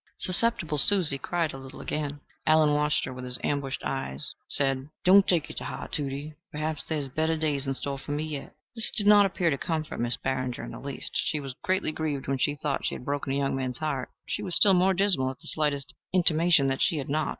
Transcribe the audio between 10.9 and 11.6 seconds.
She was